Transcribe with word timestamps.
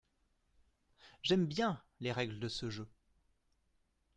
J’aime 1.21 1.45
bien 1.45 1.79
les 1.99 2.11
règles 2.11 2.39
de 2.39 2.47
ce 2.47 2.71
jeu. 2.71 2.89